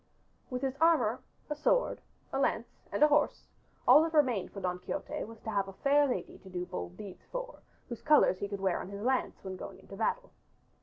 With 0.49 0.63
his 0.63 0.73
armor, 0.81 1.19
a 1.47 1.53
sword, 1.55 2.01
a 2.33 2.39
lance 2.39 2.65
and 2.91 3.03
a 3.03 3.07
horse, 3.07 3.45
all 3.87 4.01
that 4.01 4.15
remained 4.15 4.51
for 4.51 4.59
Don 4.59 4.79
Quixote 4.79 5.23
was 5.25 5.39
to 5.41 5.51
have 5.51 5.67
a 5.67 5.73
fair 5.73 6.07
lady 6.07 6.39
to 6.39 6.49
do 6.49 6.65
bold 6.65 6.97
deeds 6.97 7.21
for, 7.31 7.59
whose 7.87 8.01
colors 8.01 8.39
he 8.39 8.47
could 8.49 8.59
wear 8.61 8.79
on 8.81 8.89
his 8.89 9.03
lance 9.03 9.35
when 9.43 9.57
going 9.57 9.77
into 9.77 9.95
battle. 9.95 10.31